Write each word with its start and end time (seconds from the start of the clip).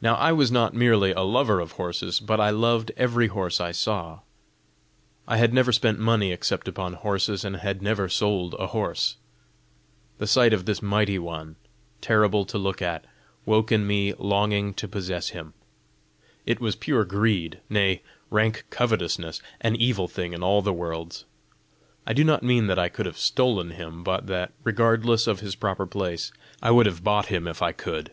Now 0.00 0.14
I 0.14 0.30
was 0.30 0.52
not 0.52 0.72
merely 0.72 1.10
a 1.10 1.22
lover 1.22 1.58
of 1.58 1.72
horses, 1.72 2.20
but 2.20 2.38
I 2.38 2.50
loved 2.50 2.92
every 2.96 3.26
horse 3.26 3.60
I 3.60 3.72
saw. 3.72 4.20
I 5.26 5.36
had 5.36 5.52
never 5.52 5.72
spent 5.72 5.98
money 5.98 6.30
except 6.30 6.68
upon 6.68 6.92
horses, 6.92 7.44
and 7.44 7.56
had 7.56 7.82
never 7.82 8.08
sold 8.08 8.54
a 8.54 8.68
horse. 8.68 9.16
The 10.18 10.28
sight 10.28 10.52
of 10.52 10.64
this 10.64 10.80
mighty 10.80 11.18
one, 11.18 11.56
terrible 12.00 12.44
to 12.44 12.56
look 12.56 12.80
at, 12.80 13.04
woke 13.44 13.72
in 13.72 13.84
me 13.84 14.14
longing 14.16 14.72
to 14.74 14.86
possess 14.86 15.30
him. 15.30 15.54
It 16.46 16.60
was 16.60 16.76
pure 16.76 17.04
greed, 17.04 17.58
nay, 17.68 18.00
rank 18.30 18.62
covetousness, 18.70 19.42
an 19.60 19.74
evil 19.74 20.06
thing 20.06 20.32
in 20.32 20.44
all 20.44 20.62
the 20.62 20.72
worlds. 20.72 21.24
I 22.06 22.12
do 22.12 22.22
not 22.22 22.44
mean 22.44 22.68
that 22.68 22.78
I 22.78 22.88
could 22.90 23.06
have 23.06 23.18
stolen 23.18 23.70
him, 23.70 24.04
but 24.04 24.28
that, 24.28 24.52
regardless 24.62 25.26
of 25.26 25.40
his 25.40 25.56
proper 25.56 25.84
place, 25.84 26.30
I 26.62 26.70
would 26.70 26.86
have 26.86 27.02
bought 27.02 27.26
him 27.26 27.48
if 27.48 27.60
I 27.60 27.72
could. 27.72 28.12